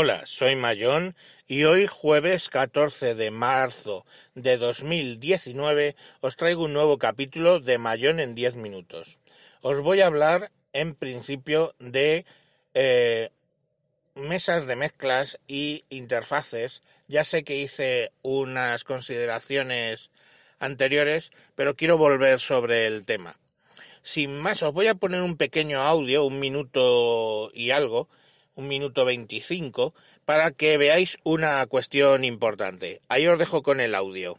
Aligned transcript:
Hola, 0.00 0.22
soy 0.26 0.54
Mayón 0.54 1.16
y 1.48 1.64
hoy 1.64 1.88
jueves 1.88 2.48
14 2.50 3.16
de 3.16 3.32
marzo 3.32 4.06
de 4.36 4.56
2019 4.56 5.96
os 6.20 6.36
traigo 6.36 6.66
un 6.66 6.72
nuevo 6.72 6.98
capítulo 6.98 7.58
de 7.58 7.78
Mayón 7.78 8.20
en 8.20 8.36
10 8.36 8.58
minutos. 8.58 9.18
Os 9.60 9.80
voy 9.80 10.00
a 10.00 10.06
hablar 10.06 10.52
en 10.72 10.94
principio 10.94 11.74
de 11.80 12.24
eh, 12.74 13.30
mesas 14.14 14.68
de 14.68 14.76
mezclas 14.76 15.40
y 15.48 15.82
interfaces. 15.90 16.84
Ya 17.08 17.24
sé 17.24 17.42
que 17.42 17.56
hice 17.56 18.12
unas 18.22 18.84
consideraciones 18.84 20.12
anteriores, 20.60 21.32
pero 21.56 21.74
quiero 21.74 21.98
volver 21.98 22.38
sobre 22.38 22.86
el 22.86 23.04
tema. 23.04 23.36
Sin 24.02 24.38
más, 24.38 24.62
os 24.62 24.72
voy 24.72 24.86
a 24.86 24.94
poner 24.94 25.22
un 25.22 25.36
pequeño 25.36 25.80
audio, 25.80 26.24
un 26.24 26.38
minuto 26.38 27.50
y 27.52 27.72
algo, 27.72 28.08
un 28.58 28.66
minuto 28.66 29.04
25, 29.04 29.94
para 30.24 30.50
que 30.50 30.76
veáis 30.78 31.18
una 31.22 31.64
cuestión 31.66 32.24
importante. 32.24 33.00
Ahí 33.08 33.24
os 33.28 33.38
dejo 33.38 33.62
con 33.62 33.78
el 33.78 33.94
audio. 33.94 34.36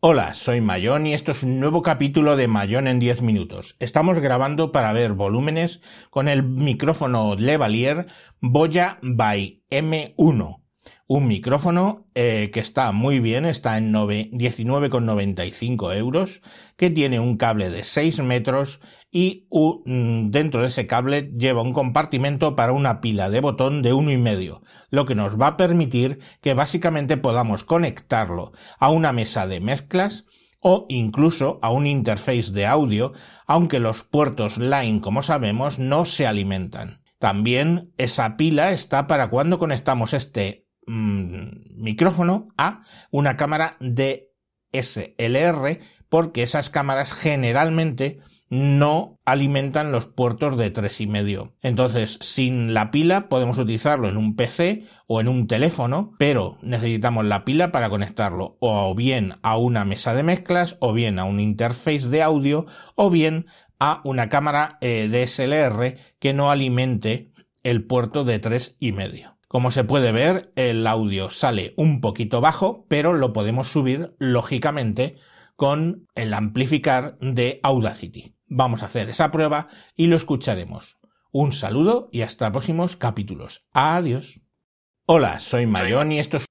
Hola, 0.00 0.32
soy 0.32 0.62
Mayón 0.62 1.06
y 1.06 1.12
esto 1.12 1.32
es 1.32 1.42
un 1.42 1.60
nuevo 1.60 1.82
capítulo 1.82 2.36
de 2.36 2.48
Mayón 2.48 2.88
en 2.88 2.98
10 2.98 3.20
minutos. 3.20 3.76
Estamos 3.80 4.18
grabando 4.18 4.72
para 4.72 4.94
ver 4.94 5.12
volúmenes 5.12 5.82
con 6.08 6.26
el 6.26 6.42
micrófono 6.42 7.36
Levalier 7.36 8.06
Boya 8.40 8.98
by 9.02 9.62
M1 9.70 10.61
un 11.06 11.26
micrófono 11.26 12.06
eh, 12.14 12.50
que 12.52 12.60
está 12.60 12.92
muy 12.92 13.20
bien, 13.20 13.44
está 13.44 13.76
en 13.76 13.92
19,95 13.92 15.94
euros, 15.96 16.40
que 16.76 16.90
tiene 16.90 17.20
un 17.20 17.36
cable 17.36 17.70
de 17.70 17.84
6 17.84 18.20
metros 18.20 18.80
y 19.10 19.46
mm, 19.50 20.30
dentro 20.30 20.62
de 20.62 20.68
ese 20.68 20.86
cable 20.86 21.30
lleva 21.36 21.60
un 21.62 21.74
compartimento 21.74 22.56
para 22.56 22.72
una 22.72 23.00
pila 23.00 23.28
de 23.28 23.40
botón 23.40 23.82
de 23.82 23.92
uno 23.92 24.10
y 24.10 24.16
medio, 24.16 24.62
lo 24.90 25.04
que 25.04 25.14
nos 25.14 25.38
va 25.38 25.48
a 25.48 25.56
permitir 25.56 26.20
que 26.40 26.54
básicamente 26.54 27.18
podamos 27.18 27.62
conectarlo 27.62 28.52
a 28.78 28.90
una 28.90 29.12
mesa 29.12 29.46
de 29.46 29.60
mezclas 29.60 30.24
o 30.60 30.86
incluso 30.88 31.58
a 31.60 31.70
un 31.70 31.86
interface 31.86 32.52
de 32.52 32.66
audio, 32.66 33.12
aunque 33.46 33.80
los 33.80 34.04
puertos 34.04 34.56
line, 34.56 35.00
como 35.00 35.22
sabemos, 35.22 35.78
no 35.78 36.06
se 36.06 36.26
alimentan. 36.26 37.02
También 37.18 37.92
esa 37.98 38.36
pila 38.36 38.72
está 38.72 39.06
para 39.06 39.28
cuando 39.28 39.58
conectamos 39.58 40.14
este 40.14 40.61
Mm, 40.86 41.80
micrófono 41.80 42.48
a 42.56 42.82
una 43.10 43.36
cámara 43.36 43.76
DSLR 43.80 44.28
porque 46.08 46.42
esas 46.42 46.70
cámaras 46.70 47.12
generalmente 47.12 48.18
no 48.50 49.18
alimentan 49.24 49.92
los 49.92 50.08
puertos 50.08 50.58
de 50.58 50.70
tres 50.70 51.00
y 51.00 51.06
medio. 51.06 51.54
Entonces, 51.62 52.18
sin 52.20 52.74
la 52.74 52.90
pila 52.90 53.30
podemos 53.30 53.56
utilizarlo 53.56 54.08
en 54.08 54.18
un 54.18 54.36
PC 54.36 54.84
o 55.06 55.22
en 55.22 55.28
un 55.28 55.46
teléfono, 55.46 56.14
pero 56.18 56.58
necesitamos 56.60 57.24
la 57.24 57.46
pila 57.46 57.72
para 57.72 57.88
conectarlo 57.88 58.58
o 58.60 58.94
bien 58.94 59.36
a 59.42 59.56
una 59.56 59.86
mesa 59.86 60.12
de 60.12 60.22
mezclas, 60.22 60.76
o 60.80 60.92
bien 60.92 61.18
a 61.18 61.24
un 61.24 61.40
interface 61.40 62.08
de 62.08 62.22
audio, 62.22 62.66
o 62.94 63.08
bien 63.08 63.46
a 63.78 64.02
una 64.04 64.28
cámara 64.28 64.76
eh, 64.82 65.08
DSLR 65.08 65.96
que 66.18 66.34
no 66.34 66.50
alimente 66.50 67.32
el 67.62 67.86
puerto 67.86 68.24
de 68.24 68.38
tres 68.38 68.76
y 68.78 68.92
medio. 68.92 69.31
Como 69.52 69.70
se 69.70 69.84
puede 69.84 70.12
ver, 70.12 70.50
el 70.56 70.86
audio 70.86 71.28
sale 71.28 71.74
un 71.76 72.00
poquito 72.00 72.40
bajo, 72.40 72.86
pero 72.88 73.12
lo 73.12 73.34
podemos 73.34 73.68
subir 73.68 74.14
lógicamente 74.18 75.18
con 75.56 76.08
el 76.14 76.32
amplificar 76.32 77.18
de 77.18 77.60
Audacity. 77.62 78.34
Vamos 78.46 78.82
a 78.82 78.86
hacer 78.86 79.10
esa 79.10 79.30
prueba 79.30 79.68
y 79.94 80.06
lo 80.06 80.16
escucharemos. 80.16 80.96
Un 81.32 81.52
saludo 81.52 82.08
y 82.12 82.22
hasta 82.22 82.50
próximos 82.50 82.96
capítulos. 82.96 83.66
Adiós. 83.74 84.40
Hola, 85.04 85.38
soy 85.38 85.66
Mayón 85.66 86.12
y 86.12 86.18
esto 86.18 86.38
es... 86.38 86.46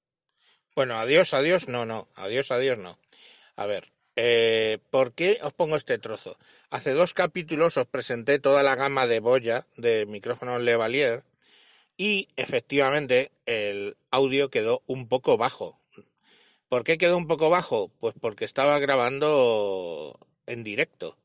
Bueno, 0.76 0.94
adiós, 0.94 1.34
adiós, 1.34 1.66
no, 1.66 1.84
no, 1.84 2.06
adiós, 2.14 2.52
adiós, 2.52 2.78
no. 2.78 3.00
A 3.56 3.66
ver, 3.66 3.92
eh, 4.14 4.78
¿por 4.90 5.12
qué 5.12 5.40
os 5.42 5.52
pongo 5.52 5.74
este 5.74 5.98
trozo? 5.98 6.36
Hace 6.70 6.92
dos 6.92 7.14
capítulos 7.14 7.76
os 7.76 7.86
presenté 7.86 8.38
toda 8.38 8.62
la 8.62 8.76
gama 8.76 9.08
de 9.08 9.18
boya 9.18 9.66
de 9.76 10.06
micrófonos 10.06 10.62
Levalier 10.62 11.24
y 11.96 12.28
efectivamente 12.36 13.30
el 13.46 13.96
audio 14.10 14.50
quedó 14.50 14.82
un 14.86 15.08
poco 15.08 15.36
bajo. 15.36 15.78
¿Por 16.68 16.84
qué 16.84 16.96
quedó 16.96 17.16
un 17.16 17.26
poco 17.26 17.50
bajo? 17.50 17.90
Pues 18.00 18.14
porque 18.20 18.44
estaba 18.44 18.78
grabando 18.78 20.18
en 20.46 20.64
directo. 20.64 21.18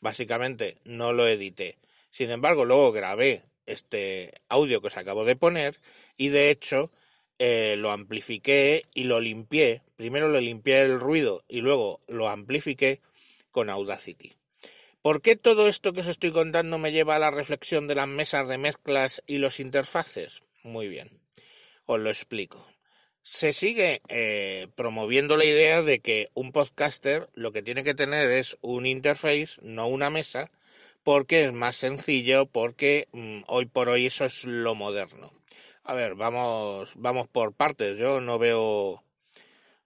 Básicamente 0.00 0.78
no 0.84 1.12
lo 1.12 1.26
edité. 1.26 1.78
Sin 2.10 2.30
embargo, 2.30 2.64
luego 2.64 2.92
grabé 2.92 3.42
este 3.66 4.30
audio 4.48 4.80
que 4.80 4.88
os 4.88 4.96
acabo 4.96 5.24
de 5.24 5.36
poner 5.36 5.80
y 6.16 6.28
de 6.28 6.50
hecho 6.50 6.92
eh, 7.38 7.74
lo 7.78 7.90
amplifiqué 7.90 8.84
y 8.94 9.04
lo 9.04 9.20
limpié. 9.20 9.82
Primero 9.96 10.28
le 10.28 10.40
limpié 10.40 10.82
el 10.82 11.00
ruido 11.00 11.42
y 11.48 11.60
luego 11.60 12.00
lo 12.06 12.28
amplifiqué 12.28 13.00
con 13.50 13.70
Audacity. 13.70 14.32
¿Por 15.04 15.20
qué 15.20 15.36
todo 15.36 15.68
esto 15.68 15.92
que 15.92 16.00
os 16.00 16.06
estoy 16.06 16.32
contando 16.32 16.78
me 16.78 16.90
lleva 16.90 17.16
a 17.16 17.18
la 17.18 17.30
reflexión 17.30 17.86
de 17.86 17.94
las 17.94 18.08
mesas 18.08 18.48
de 18.48 18.56
mezclas 18.56 19.22
y 19.26 19.36
los 19.36 19.60
interfaces? 19.60 20.42
Muy 20.62 20.88
bien, 20.88 21.20
os 21.84 22.00
lo 22.00 22.08
explico. 22.08 22.66
Se 23.22 23.52
sigue 23.52 24.00
eh, 24.08 24.68
promoviendo 24.74 25.36
la 25.36 25.44
idea 25.44 25.82
de 25.82 26.00
que 26.00 26.30
un 26.32 26.52
podcaster 26.52 27.28
lo 27.34 27.52
que 27.52 27.60
tiene 27.60 27.84
que 27.84 27.92
tener 27.92 28.30
es 28.30 28.56
un 28.62 28.86
interface, 28.86 29.58
no 29.60 29.88
una 29.88 30.08
mesa, 30.08 30.50
porque 31.02 31.44
es 31.44 31.52
más 31.52 31.76
sencillo, 31.76 32.46
porque 32.46 33.06
mm, 33.12 33.42
hoy 33.46 33.66
por 33.66 33.90
hoy 33.90 34.06
eso 34.06 34.24
es 34.24 34.44
lo 34.44 34.74
moderno. 34.74 35.30
A 35.82 35.92
ver, 35.92 36.14
vamos, 36.14 36.94
vamos 36.96 37.28
por 37.28 37.52
partes. 37.52 37.98
Yo 37.98 38.22
no 38.22 38.38
veo 38.38 39.04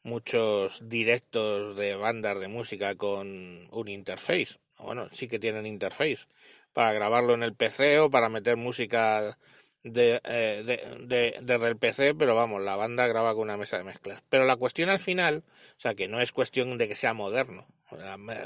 muchos 0.09 0.89
directos 0.89 1.77
de 1.77 1.97
bandas 1.97 2.41
de 2.41 2.49
música 2.49 2.95
con 2.95 3.69
un 3.71 3.89
interface 3.89 4.59
bueno, 4.85 5.09
sí 5.13 5.29
que 5.29 5.39
tienen 5.39 5.67
interface 5.67 6.27
para 6.73 6.93
grabarlo 6.93 7.35
en 7.35 7.43
el 7.43 7.55
PC 7.55 8.01
o 8.01 8.11
para 8.11 8.29
meter 8.29 8.57
música 8.57 9.37
de, 9.83 10.21
eh, 10.25 10.63
de, 11.01 11.37
desde 11.41 11.69
el 11.69 11.77
PC, 11.77 12.15
pero 12.15 12.35
vamos, 12.35 12.63
la 12.63 12.77
banda 12.77 13.07
graba 13.07 13.35
con 13.35 13.43
una 13.43 13.57
mesa 13.57 13.79
de 13.79 13.85
mezclas. 13.85 14.23
Pero 14.29 14.45
la 14.45 14.57
cuestión 14.57 14.89
al 14.91 15.01
final, 15.01 15.45
o 15.77 15.81
sea, 15.81 15.95
que 15.95 16.09
no 16.09 16.21
es 16.21 16.33
cuestión 16.33 16.79
de 16.79 16.89
que 16.89 16.97
sea 16.97 17.15
moderno. 17.15 17.67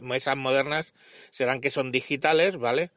mesas 0.02 0.36
modernas 0.36 0.94
serán 1.30 1.60
que 1.60 1.70
son 1.70 1.92
digitales, 1.92 2.56
¿vale? 2.56 2.90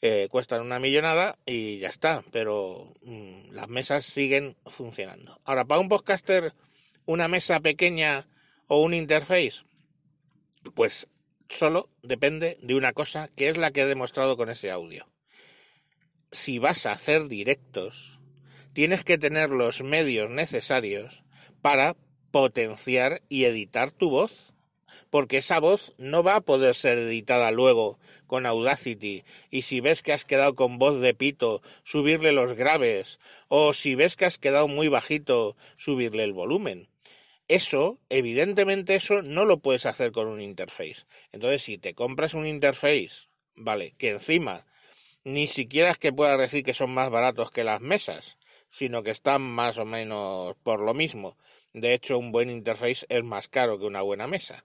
Eh, 0.00 0.28
cuestan 0.30 0.60
una 0.60 0.78
millonada 0.78 1.36
y 1.44 1.78
ya 1.78 1.88
está, 1.88 2.22
pero 2.30 2.94
mm, 3.02 3.50
las 3.50 3.68
mesas 3.68 4.04
siguen 4.04 4.56
funcionando. 4.66 5.40
Ahora, 5.44 5.64
para 5.64 5.80
un 5.80 5.88
podcaster, 5.88 6.52
una 7.08 7.26
mesa 7.26 7.60
pequeña 7.60 8.28
o 8.66 8.82
un 8.82 8.92
interface, 8.92 9.64
pues 10.74 11.08
solo 11.48 11.88
depende 12.02 12.58
de 12.60 12.74
una 12.74 12.92
cosa 12.92 13.28
que 13.34 13.48
es 13.48 13.56
la 13.56 13.70
que 13.70 13.80
he 13.80 13.86
demostrado 13.86 14.36
con 14.36 14.50
ese 14.50 14.70
audio. 14.70 15.08
Si 16.32 16.58
vas 16.58 16.84
a 16.84 16.92
hacer 16.92 17.28
directos, 17.28 18.20
tienes 18.74 19.04
que 19.04 19.16
tener 19.16 19.48
los 19.48 19.82
medios 19.82 20.28
necesarios 20.28 21.24
para 21.62 21.96
potenciar 22.30 23.22
y 23.30 23.44
editar 23.44 23.90
tu 23.90 24.10
voz. 24.10 24.52
Porque 25.08 25.38
esa 25.38 25.60
voz 25.60 25.94
no 25.96 26.22
va 26.22 26.36
a 26.36 26.40
poder 26.42 26.74
ser 26.74 26.98
editada 26.98 27.50
luego 27.50 27.98
con 28.26 28.44
Audacity. 28.44 29.24
Y 29.50 29.62
si 29.62 29.80
ves 29.80 30.02
que 30.02 30.12
has 30.12 30.26
quedado 30.26 30.54
con 30.54 30.78
voz 30.78 31.00
de 31.00 31.14
pito, 31.14 31.62
subirle 31.84 32.32
los 32.32 32.54
graves. 32.54 33.18
O 33.48 33.72
si 33.72 33.94
ves 33.94 34.16
que 34.16 34.26
has 34.26 34.36
quedado 34.36 34.68
muy 34.68 34.88
bajito, 34.88 35.56
subirle 35.76 36.24
el 36.24 36.34
volumen. 36.34 36.88
Eso, 37.48 37.98
evidentemente, 38.10 38.94
eso 38.94 39.22
no 39.22 39.46
lo 39.46 39.60
puedes 39.60 39.86
hacer 39.86 40.12
con 40.12 40.28
un 40.28 40.40
interface. 40.40 41.06
Entonces, 41.32 41.62
si 41.62 41.78
te 41.78 41.94
compras 41.94 42.34
un 42.34 42.46
interface, 42.46 43.28
vale, 43.54 43.94
que 43.96 44.10
encima 44.10 44.66
ni 45.24 45.46
siquiera 45.46 45.90
es 45.90 45.98
que 45.98 46.12
puedas 46.12 46.38
decir 46.38 46.62
que 46.62 46.74
son 46.74 46.92
más 46.92 47.10
baratos 47.10 47.50
que 47.50 47.64
las 47.64 47.80
mesas, 47.80 48.38
sino 48.68 49.02
que 49.02 49.10
están 49.10 49.42
más 49.42 49.78
o 49.78 49.84
menos 49.84 50.56
por 50.62 50.80
lo 50.80 50.94
mismo. 50.94 51.36
De 51.72 51.94
hecho, 51.94 52.18
un 52.18 52.32
buen 52.32 52.50
interface 52.50 53.06
es 53.08 53.24
más 53.24 53.48
caro 53.48 53.78
que 53.78 53.86
una 53.86 54.02
buena 54.02 54.26
mesa. 54.26 54.64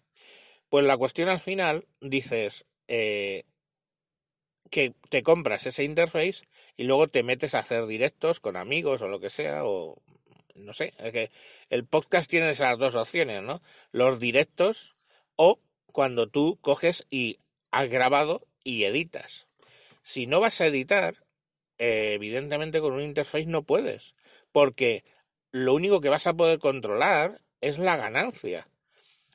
Pues 0.69 0.85
la 0.85 0.97
cuestión 0.97 1.30
al 1.30 1.39
final 1.39 1.85
dices 2.01 2.65
eh, 2.88 3.44
que 4.69 4.94
te 5.09 5.21
compras 5.21 5.68
ese 5.68 5.83
interface 5.83 6.47
y 6.75 6.85
luego 6.85 7.07
te 7.07 7.24
metes 7.24 7.56
a 7.56 7.59
hacer 7.59 7.85
directos 7.85 8.39
con 8.39 8.56
amigos 8.56 9.01
o 9.01 9.07
lo 9.07 9.19
que 9.19 9.30
sea, 9.30 9.63
no 10.55 10.73
sé, 10.73 10.94
es 11.00 11.11
que 11.11 11.31
el 11.69 11.85
podcast 11.85 12.29
tiene 12.29 12.50
esas 12.50 12.77
dos 12.77 12.95
opciones, 12.95 13.41
¿no? 13.41 13.61
Los 13.91 14.19
directos 14.19 14.95
o 15.35 15.59
cuando 15.88 16.27
tú 16.27 16.57
coges 16.61 17.05
y 17.09 17.38
has 17.71 17.89
grabado 17.89 18.45
y 18.63 18.83
editas. 18.83 19.47
Si 20.01 20.27
no 20.27 20.39
vas 20.39 20.61
a 20.61 20.67
editar, 20.67 21.15
eh, 21.77 22.13
evidentemente 22.13 22.81
con 22.81 22.94
un 22.94 23.01
interface 23.01 23.45
no 23.45 23.63
puedes, 23.63 24.13
porque 24.51 25.03
lo 25.51 25.73
único 25.73 26.01
que 26.01 26.09
vas 26.09 26.27
a 26.27 26.33
poder 26.33 26.59
controlar 26.59 27.41
es 27.61 27.77
la 27.77 27.95
ganancia. 27.95 28.67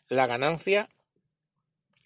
La 0.08 0.26
ganancia 0.26 0.88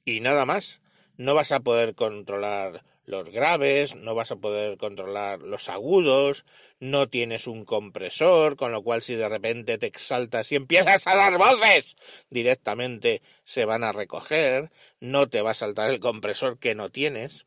y 0.05 0.21
nada 0.21 0.45
más. 0.47 0.81
No 1.17 1.35
vas 1.35 1.53
a 1.53 1.61
poder 1.61 1.95
controlar 1.95 2.85
los 3.05 3.31
graves, 3.31 3.97
no 3.97 4.15
vas 4.15 4.31
a 4.31 4.37
poder 4.37 4.79
controlar 4.79 5.41
los 5.41 5.69
agudos, 5.69 6.45
no 6.79 7.09
tienes 7.09 7.47
un 7.47 7.65
compresor, 7.65 8.57
con 8.57 8.73
lo 8.73 8.83
cual 8.83 9.03
si 9.03 9.15
de 9.15 9.29
repente 9.29 9.79
te 9.79 9.87
exaltas 9.87 10.53
y 10.53 10.57
empiezas 10.57 11.07
a 11.07 11.17
dar 11.17 11.39
voces, 11.39 11.97
directamente 12.31 13.23
se 13.45 13.65
van 13.65 13.85
a 13.85 13.93
recoger, 13.93 14.71
no 15.01 15.29
te 15.29 15.43
va 15.43 15.51
a 15.51 15.55
saltar 15.55 15.91
el 15.91 16.01
compresor 16.01 16.59
que 16.59 16.75
no 16.75 16.91
tienes. 16.91 17.47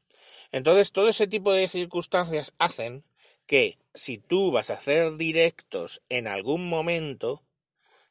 Entonces 0.51 0.91
todo 0.91 1.09
ese 1.09 1.27
tipo 1.27 1.53
de 1.53 1.67
circunstancias 1.67 2.53
hacen 2.57 3.03
que 3.45 3.77
si 3.93 4.17
tú 4.17 4.51
vas 4.51 4.69
a 4.69 4.73
hacer 4.73 5.17
directos 5.17 6.01
en 6.09 6.27
algún 6.27 6.67
momento, 6.67 7.43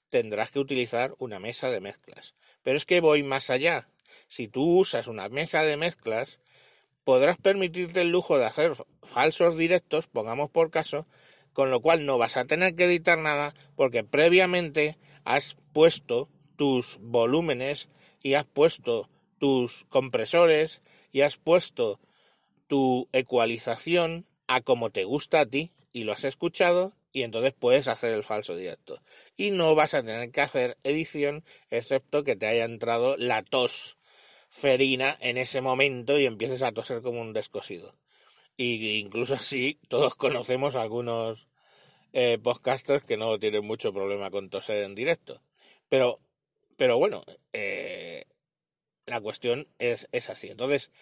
tendrás 0.09 0.51
que 0.51 0.61
utilizar 0.61 1.15
una 1.19 1.41
mesa 1.41 1.71
de 1.71 1.81
mezclas. 1.81 2.35
Pero 2.63 2.77
es 2.77 2.87
que 2.87 3.01
voy 3.01 3.23
más 3.23 3.51
allá. 3.51 3.89
Si 4.29 4.49
tú 4.49 4.79
usas 4.79 5.09
una 5.09 5.29
mesa 5.29 5.63
de 5.63 5.77
mezclas, 5.77 6.41
podrás 7.05 7.37
permitirte 7.37 8.01
el 8.01 8.11
lujo 8.11 8.39
de 8.39 8.47
hacer 8.47 8.73
falsos 9.03 9.57
directos, 9.57 10.09
pongamos 10.09 10.51
por 10.51 10.71
caso, 10.71 11.07
con 11.53 11.71
lo 11.71 11.81
cual 11.81 12.05
no 12.07 12.19
vas 12.19 12.37
a 12.37 12.47
tener 12.47 12.75
que 12.75 12.85
editar 12.85 13.19
nada 13.19 13.55
porque 13.77 14.05
previamente 14.05 14.99
has 15.25 15.57
puesto 15.73 16.29
tus 16.57 16.99
volúmenes 17.01 17.89
y 18.23 18.35
has 18.35 18.47
puesto 18.47 19.09
tus 19.39 19.85
compresores 19.89 20.83
y 21.13 21.21
has 21.21 21.37
puesto 21.37 22.01
tu 22.67 23.09
ecualización 23.13 24.27
a 24.47 24.61
como 24.61 24.91
te 24.91 25.05
gusta 25.05 25.41
a 25.41 25.47
ti 25.47 25.73
y 25.93 26.05
lo 26.05 26.13
has 26.13 26.25
escuchado 26.25 26.93
y 27.13 27.23
entonces 27.23 27.55
puedes 27.57 27.87
hacer 27.87 28.13
el 28.13 28.25
falso 28.25 28.57
directo. 28.57 29.01
Y 29.37 29.53
no 29.53 29.75
vas 29.75 29.95
a 29.95 30.03
tener 30.03 30.31
que 30.33 30.41
hacer 30.41 30.77
edición 30.83 31.45
excepto 31.71 32.25
que 32.25 32.35
te 32.35 32.47
haya 32.47 32.65
entrado 32.65 33.17
la 33.17 33.43
tos 33.43 33.97
ferina 34.55 35.17
en 35.21 35.37
ese 35.37 35.61
momento 35.61 36.17
y 36.17 36.27
empieces 36.27 36.63
a 36.63 36.71
toser 36.71 37.03
como 37.03 37.21
un 37.21 37.33
descosido. 37.33 37.97
Y 38.57 38.99
incluso 38.99 39.35
así, 39.35 39.81
todos 39.89 40.15
conocemos 40.15 40.77
algunos 40.77 41.49
eh, 42.13 42.39
podcasters 42.39 43.03
que 43.03 43.17
no 43.17 43.37
tienen 43.41 43.67
mucho 43.67 43.93
problema 43.93 44.31
con 44.31 44.51
toser 44.51 44.85
en 44.85 44.95
directo. 44.95 45.43
Pero, 45.89 46.21
pero 46.77 46.99
bueno, 46.99 47.25
eh, 47.53 48.27
la 49.07 49.21
cuestión 49.21 49.67
es, 49.81 50.09
es 50.13 50.31
así. 50.31 50.51
Entonces, 50.51 50.93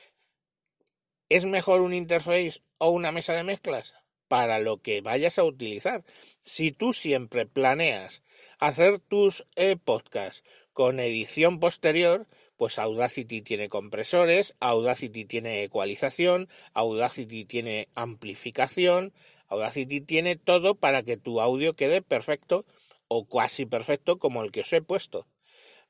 ¿es 1.29 1.45
mejor 1.45 1.83
un 1.83 1.93
interface 1.93 2.63
o 2.79 2.89
una 2.89 3.13
mesa 3.13 3.35
de 3.35 3.45
mezclas? 3.45 3.95
Para 4.33 4.61
lo 4.61 4.81
que 4.81 5.03
vayas 5.03 5.39
a 5.39 5.45
utilizar. 5.45 6.05
Si 6.41 6.73
tú 6.73 6.95
siempre 6.95 7.45
planeas 7.45 8.23
hacer 8.59 8.99
tus 8.99 9.45
podcasts 9.85 10.43
con 10.73 11.01
edición 11.01 11.61
posterior, 11.61 12.27
pues 12.57 12.79
Audacity 12.79 13.43
tiene 13.43 13.69
compresores, 13.69 14.55
Audacity 14.61 15.27
tiene 15.27 15.65
ecualización, 15.65 16.49
Audacity 16.73 17.45
tiene 17.45 17.89
amplificación, 17.95 19.13
Audacity 19.49 20.01
tiene 20.01 20.37
todo 20.37 20.77
para 20.77 21.03
que 21.03 21.19
tu 21.19 21.43
audio 21.43 21.77
quede 21.77 22.01
perfecto 22.01 22.65
o 23.09 23.29
casi 23.29 23.67
perfecto 23.67 24.19
como 24.19 24.43
el 24.43 24.51
que 24.51 24.63
os 24.63 24.73
he 24.73 24.81
puesto. 24.81 25.27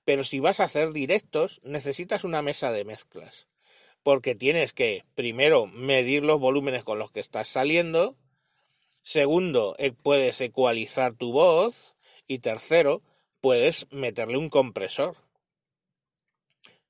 Pero 0.05 0.25
si 0.25 0.41
vas 0.41 0.59
a 0.59 0.65
hacer 0.65 0.91
directos, 0.91 1.61
necesitas 1.63 2.25
una 2.25 2.43
mesa 2.43 2.73
de 2.73 2.85
mezclas. 2.85 3.47
Porque 4.03 4.35
tienes 4.35 4.73
que, 4.73 5.05
primero, 5.15 5.67
medir 5.69 6.25
los 6.25 6.41
volúmenes 6.41 6.83
con 6.83 6.99
los 6.99 7.13
que 7.13 7.21
estás 7.21 7.47
saliendo. 7.47 8.17
Segundo, 9.03 9.75
eh, 9.79 9.93
puedes 9.93 10.41
ecualizar 10.41 11.13
tu 11.13 11.33
voz. 11.33 11.97
Y 12.27 12.39
tercero, 12.39 13.03
puedes 13.41 13.87
meterle 13.91 14.39
un 14.39 14.49
compresor. 14.49 15.17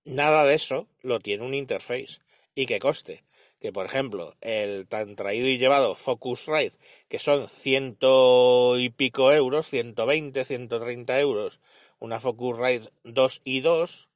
Nada 0.05 0.45
de 0.45 0.55
eso 0.55 0.89
lo 1.01 1.19
tiene 1.21 1.45
un 1.45 1.55
interface. 1.55 2.19
Y 2.55 2.67
que 2.67 2.79
coste. 2.79 3.25
Que 3.61 3.73
por 3.73 3.87
ejemplo, 3.87 4.35
el 4.41 4.89
tan 4.89 5.15
traído 5.15 5.47
y 5.49 5.57
llevado 5.57 5.95
Focusrite, 5.95 6.77
que 7.09 7.21
son 7.21 7.49
ciento 7.49 8.77
y 8.79 8.91
pico 8.91 9.33
euros, 9.33 9.69
120, 9.69 10.45
130 10.45 11.21
euros, 11.21 11.61
una 12.01 12.19
Focusrite 12.19 12.91
2 13.05 13.41
y 13.45 13.61
2, 13.61 14.09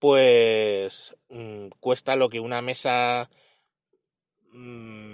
pues 0.00 1.14
mmm, 1.28 1.68
cuesta 1.78 2.16
lo 2.16 2.28
que 2.28 2.40
una 2.40 2.62
mesa 2.62 3.30
mmm, 4.50 5.13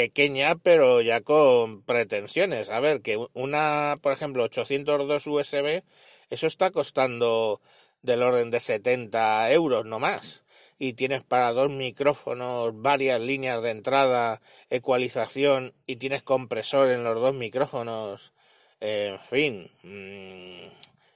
pequeña, 0.00 0.54
pero 0.54 1.02
ya 1.02 1.20
con 1.20 1.82
pretensiones. 1.82 2.70
A 2.70 2.80
ver, 2.80 3.02
que 3.02 3.18
una, 3.34 3.98
por 4.00 4.14
ejemplo, 4.14 4.44
802 4.44 5.26
USB, 5.26 5.82
eso 6.30 6.46
está 6.46 6.70
costando 6.70 7.60
del 8.00 8.22
orden 8.22 8.50
de 8.50 8.60
70 8.60 9.52
euros 9.52 9.84
no 9.84 9.98
más. 9.98 10.42
Y 10.78 10.94
tienes 10.94 11.22
para 11.22 11.52
dos 11.52 11.68
micrófonos, 11.70 12.72
varias 12.80 13.20
líneas 13.20 13.62
de 13.62 13.72
entrada, 13.72 14.40
ecualización 14.70 15.74
y 15.86 15.96
tienes 15.96 16.22
compresor 16.22 16.88
en 16.88 17.04
los 17.04 17.20
dos 17.20 17.34
micrófonos. 17.34 18.32
en 18.80 19.18
fin, 19.18 19.70
mmm, 19.82 20.72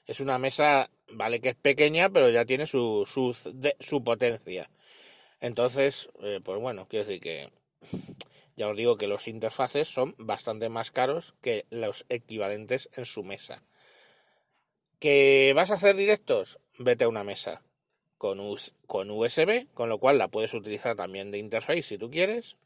es 0.07 0.21
una 0.21 0.39
mesa, 0.39 0.91
vale 1.09 1.41
que 1.41 1.49
es 1.51 1.55
pequeña, 1.55 2.11
pero 2.11 2.29
ya 2.29 2.45
tiene 2.45 2.67
su, 2.67 3.09
su, 3.11 3.35
de, 3.55 3.77
su 3.81 4.05
potencia. 4.05 4.69
Entonces, 5.41 6.11
eh, 6.23 6.41
pues 6.45 6.61
bueno, 6.61 6.87
quiero 6.87 7.07
decir 7.07 7.23
que 7.23 7.49
ya 8.57 8.69
os 8.69 8.77
digo 8.77 8.97
que 8.97 9.09
los 9.09 9.29
interfaces 9.29 9.89
son 9.89 10.15
bastante 10.19 10.69
más 10.69 10.91
caros 10.91 11.35
que 11.41 11.67
los 11.71 12.07
equivalentes 12.09 12.89
en 12.95 13.05
su 13.05 13.23
mesa. 13.25 13.63
¿Que 14.99 15.53
vas 15.55 15.71
a 15.71 15.75
hacer 15.75 15.97
directos? 15.97 16.59
Vete 16.79 17.05
a 17.05 17.09
una 17.09 17.25
mesa 17.25 17.63
con, 18.19 18.41
con 18.87 19.11
USB, 19.11 19.67
con 19.75 19.89
lo 19.89 19.99
cual 19.99 20.19
la 20.19 20.29
puedes 20.29 20.55
utilizar 20.55 20.97
también 20.97 21.31
de 21.31 21.39
interface 21.39 21.83
si 21.83 21.99
tú 21.99 22.11
quieres. 22.11 22.57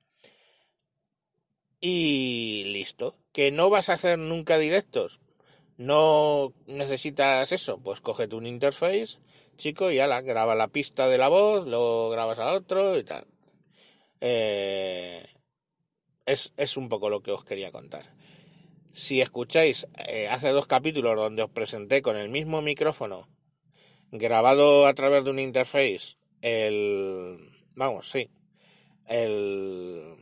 Y 1.80 2.64
listo. 2.66 3.16
¿Que 3.32 3.50
no 3.50 3.70
vas 3.70 3.88
a 3.88 3.94
hacer 3.94 4.18
nunca 4.18 4.58
directos? 4.58 5.20
¿No 5.76 6.52
necesitas 6.66 7.52
eso? 7.52 7.78
Pues 7.78 8.00
cógete 8.00 8.34
un 8.34 8.46
interface, 8.46 9.18
chico, 9.56 9.90
y 9.90 9.96
la 9.96 10.20
graba 10.22 10.54
la 10.54 10.68
pista 10.68 11.08
de 11.08 11.18
la 11.18 11.28
voz, 11.28 11.66
lo 11.66 12.10
grabas 12.10 12.40
a 12.40 12.52
otro 12.52 12.98
y 12.98 13.04
tal. 13.04 13.26
Eh, 14.20 15.24
es, 16.28 16.52
es 16.56 16.76
un 16.76 16.88
poco 16.88 17.08
lo 17.08 17.22
que 17.22 17.32
os 17.32 17.44
quería 17.44 17.72
contar. 17.72 18.04
Si 18.92 19.20
escucháis 19.20 19.86
eh, 20.06 20.28
hace 20.28 20.50
dos 20.50 20.66
capítulos 20.66 21.16
donde 21.16 21.42
os 21.42 21.50
presenté 21.50 22.02
con 22.02 22.16
el 22.16 22.28
mismo 22.28 22.62
micrófono 22.62 23.28
grabado 24.10 24.86
a 24.86 24.94
través 24.94 25.24
de 25.24 25.30
un 25.30 25.38
interface 25.38 26.16
el 26.40 27.38
vamos 27.74 28.10
sí 28.10 28.30
el 29.06 30.16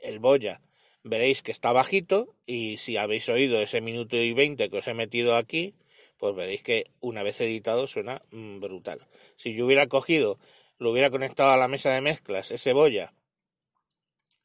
el 0.00 0.18
boya 0.20 0.60
veréis 1.02 1.42
que 1.42 1.50
está 1.50 1.72
bajito 1.72 2.36
y 2.46 2.78
si 2.78 2.96
habéis 2.96 3.28
oído 3.28 3.60
ese 3.60 3.80
minuto 3.80 4.16
y 4.16 4.32
veinte 4.32 4.70
que 4.70 4.78
os 4.78 4.86
he 4.86 4.94
metido 4.94 5.36
aquí 5.36 5.74
pues 6.18 6.36
veréis 6.36 6.62
que 6.62 6.84
una 7.00 7.24
vez 7.24 7.40
editado 7.40 7.88
suena 7.88 8.22
mm, 8.30 8.60
brutal. 8.60 9.00
Si 9.36 9.54
yo 9.54 9.66
hubiera 9.66 9.88
cogido 9.88 10.38
lo 10.78 10.90
hubiera 10.90 11.10
conectado 11.10 11.50
a 11.50 11.56
la 11.56 11.68
mesa 11.68 11.90
de 11.90 12.00
mezclas 12.00 12.52
ese 12.52 12.72
boya 12.72 13.12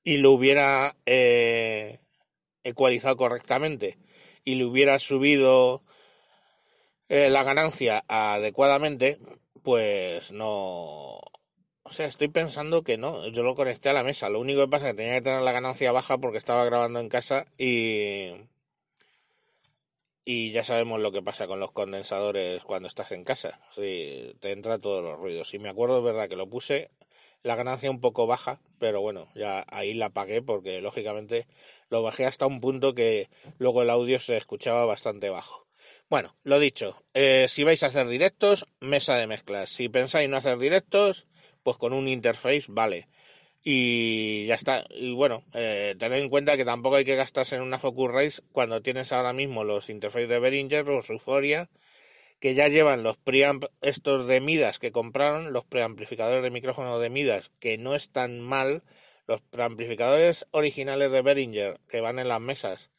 y 0.08 0.20
lo 0.20 0.32
hubiera 0.32 0.96
eh, 1.06 2.00
ecualizado 2.64 3.18
correctamente 3.18 3.98
y 4.46 4.56
le 4.56 4.64
hubiera 4.64 5.00
subido 5.00 5.84
eh, 7.10 7.30
la 7.30 7.44
ganancia 7.44 8.06
adecuadamente, 8.08 9.20
pues 9.64 10.32
no... 10.32 11.20
O 11.84 11.90
sea, 11.92 12.06
estoy 12.06 12.30
pensando 12.30 12.84
que 12.84 12.98
no, 12.98 13.28
yo 13.28 13.44
lo 13.44 13.54
conecté 13.54 13.90
a 13.90 13.94
la 13.94 14.06
mesa. 14.06 14.30
Lo 14.30 14.40
único 14.40 14.62
que 14.62 14.70
pasa 14.70 14.86
es 14.86 14.92
que 14.94 14.98
tenía 14.98 15.16
que 15.16 15.24
tener 15.24 15.42
la 15.42 15.52
ganancia 15.52 15.92
baja 15.92 16.18
porque 16.18 16.38
estaba 16.38 16.64
grabando 16.64 17.02
en 17.02 17.10
casa 17.10 17.46
y... 17.58 18.32
Y 20.24 20.52
ya 20.54 20.64
sabemos 20.64 21.02
lo 21.02 21.12
que 21.12 21.22
pasa 21.22 21.48
con 21.48 21.60
los 21.60 21.74
condensadores 21.74 22.64
cuando 22.64 22.88
estás 22.88 23.12
en 23.12 23.26
casa. 23.26 23.60
Sí, 23.76 24.34
te 24.40 24.54
entra 24.54 24.80
todos 24.80 25.04
los 25.04 25.18
ruidos. 25.18 25.54
Y 25.54 25.60
me 25.60 25.68
acuerdo, 25.68 26.02
verdad, 26.02 26.30
que 26.30 26.38
lo 26.38 26.48
puse 26.48 26.92
la 27.44 27.56
ganancia 27.56 27.92
un 27.92 28.02
poco 28.02 28.28
baja, 28.28 28.60
pero 28.80 29.02
bueno, 29.02 29.30
ya 29.36 29.66
ahí 29.70 29.94
la 29.94 30.10
pagué 30.10 30.42
porque 30.42 30.82
lógicamente 30.82 31.48
lo 31.90 32.04
bajé 32.04 32.26
hasta 32.26 32.46
un 32.46 32.62
punto 32.62 32.94
que 32.94 33.30
luego 33.58 33.82
el 33.82 33.90
audio 33.90 34.20
se 34.20 34.38
escuchaba 34.38 34.86
bastante 34.86 35.30
bajo. 35.30 35.68
Bueno, 36.10 36.36
lo 36.44 36.60
dicho, 36.60 37.04
eh, 37.14 37.48
si 37.50 37.64
vais 37.64 37.84
a 37.84 37.88
hacer 37.88 38.08
directos, 38.08 38.66
mesa 38.80 39.16
de 39.16 39.28
mezclas. 39.28 39.70
Si 39.70 39.90
pensáis 39.90 40.30
no 40.30 40.38
hacer 40.38 40.58
directos, 40.58 41.28
pues 41.64 41.78
con 41.78 41.94
un 41.94 42.08
interface 42.08 42.66
vale. 42.70 43.10
Y 43.64 44.46
ya 44.46 44.56
está. 44.56 44.86
Y 44.92 45.14
bueno, 45.14 45.44
eh, 45.54 45.96
tened 46.00 46.22
en 46.22 46.30
cuenta 46.30 46.56
que 46.56 46.64
tampoco 46.64 46.96
hay 46.96 47.06
que 47.06 47.16
gastarse 47.16 47.58
en 47.58 47.62
una 47.62 47.80
Focusrite 47.80 48.42
cuando 48.54 48.82
tienes 48.82 49.12
ahora 49.12 49.34
mismo 49.34 49.66
los 49.66 49.90
interfaces 49.90 50.30
de 50.30 50.40
Behringer, 50.40 50.86
los 50.86 51.10
Euphoria, 51.10 51.70
que 52.40 52.54
ya 52.54 52.68
llevan 52.68 53.04
los 53.04 53.18
preamp 53.18 53.66
estos 53.82 54.28
de 54.28 54.42
Midas 54.42 54.80
que 54.80 54.92
compraron, 54.92 55.54
los 55.54 55.66
preamplificadores 55.66 56.44
de 56.44 56.52
micrófono 56.52 57.00
de 57.00 57.10
Midas, 57.10 57.52
que 57.60 57.78
no 57.78 57.96
están 57.96 58.42
mal, 58.42 58.84
los 59.26 59.42
preamplificadores 59.42 60.46
originales 60.52 61.12
de 61.12 61.22
Behringer 61.22 61.80
que 61.90 62.02
van 62.02 62.20
en 62.20 62.30
las 62.30 62.42
mesas, 62.42 62.92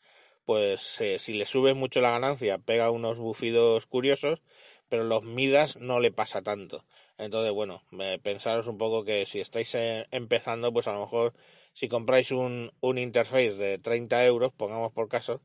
pues 0.45 1.01
eh, 1.01 1.19
si 1.19 1.35
le 1.35 1.47
sube 1.47 1.75
mucho 1.75 2.01
la 2.01 2.11
ganancia, 2.11 2.59
pega 2.59 2.91
unos 2.91 3.19
bufidos 3.19 3.87
curiosos, 3.87 4.43
pero 4.89 5.05
los 5.05 5.23
Midas 5.23 5.77
no 5.77 6.01
le 6.01 6.11
pasa 6.11 6.43
tanto. 6.43 6.85
Entonces, 7.19 7.53
bueno, 7.53 7.83
pensaros 8.23 8.67
un 8.67 8.79
poco 8.79 9.05
que 9.05 9.27
si 9.27 9.41
estáis 9.41 9.75
eh, 9.75 10.07
empezando, 10.11 10.73
pues 10.73 10.89
a 10.89 10.93
lo 10.93 11.01
mejor 11.01 11.35
si 11.73 11.89
compráis 11.89 12.31
un, 12.31 12.73
un 12.81 12.99
interface 12.99 13.55
de 13.55 13.79
30 13.79 14.25
euros, 14.25 14.53
pongamos 14.53 14.93
por 14.93 15.09
caso, 15.09 15.43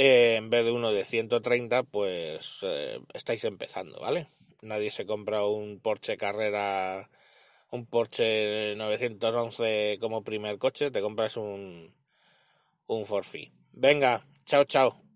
eh, 0.00 0.36
en 0.36 0.50
vez 0.50 0.64
de 0.64 0.72
uno 0.72 0.90
de 0.92 1.04
130, 1.04 1.82
pues 1.82 2.64
estáis 3.14 3.44
empezando, 3.44 4.00
¿vale? 4.00 4.28
Nadie 4.62 4.90
se 4.90 5.06
compra 5.06 5.44
un 5.44 5.80
Porsche 5.80 6.16
Carrera, 6.16 7.10
un 7.70 7.86
Porsche 7.86 8.74
911 8.76 9.98
como 10.00 10.24
primer 10.24 10.58
coche, 10.58 10.90
te 10.90 11.02
compras 11.02 11.36
un, 11.36 11.94
un 12.86 13.06
forfait. 13.06 13.52
Venga, 13.72 14.26
chao, 14.44 14.64
chao. 14.64 15.09